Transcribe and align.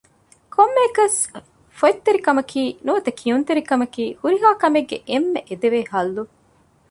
ކޮންމެއަކަސް 0.53 1.19
ފޮތްތެރިކަމަކީ 1.79 2.61
ނުވަތަ 2.85 3.11
ކިޔުންތެރިކަމަކީ 3.19 4.03
މި 4.09 4.15
ހުރިހާ 4.21 4.49
ކަމެއްގެ 4.61 4.97
އެންމެ 5.09 5.39
އެދެވޭ 5.47 5.79
ޙައްލު 5.91 6.23